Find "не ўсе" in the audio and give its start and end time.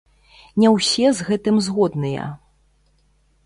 0.63-1.05